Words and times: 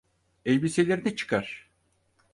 Elbiselerini 0.45 1.15
çıkar. 1.15 1.69